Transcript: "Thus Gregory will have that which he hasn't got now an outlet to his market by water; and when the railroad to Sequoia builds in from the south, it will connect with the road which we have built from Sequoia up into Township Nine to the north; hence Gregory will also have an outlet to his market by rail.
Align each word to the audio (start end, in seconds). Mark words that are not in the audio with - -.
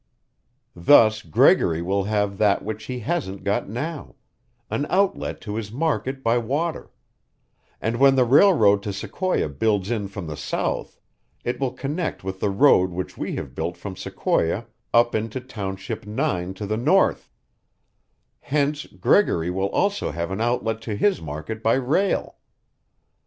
"Thus 0.75 1.21
Gregory 1.21 1.83
will 1.83 2.05
have 2.05 2.39
that 2.39 2.63
which 2.65 2.85
he 2.85 3.01
hasn't 3.01 3.43
got 3.43 3.69
now 3.69 4.15
an 4.67 4.87
outlet 4.89 5.39
to 5.41 5.53
his 5.57 5.71
market 5.71 6.23
by 6.23 6.39
water; 6.39 6.89
and 7.79 7.97
when 7.97 8.15
the 8.15 8.23
railroad 8.25 8.81
to 8.81 8.93
Sequoia 8.93 9.47
builds 9.47 9.91
in 9.91 10.07
from 10.07 10.25
the 10.25 10.35
south, 10.35 10.99
it 11.43 11.59
will 11.59 11.69
connect 11.71 12.23
with 12.23 12.39
the 12.39 12.49
road 12.49 12.89
which 12.89 13.15
we 13.15 13.35
have 13.35 13.53
built 13.53 13.77
from 13.77 13.95
Sequoia 13.95 14.65
up 14.91 15.13
into 15.13 15.39
Township 15.39 16.07
Nine 16.07 16.55
to 16.55 16.65
the 16.65 16.77
north; 16.77 17.29
hence 18.39 18.87
Gregory 18.87 19.51
will 19.51 19.69
also 19.69 20.09
have 20.09 20.31
an 20.31 20.41
outlet 20.41 20.81
to 20.81 20.95
his 20.95 21.21
market 21.21 21.61
by 21.61 21.73
rail. 21.75 22.37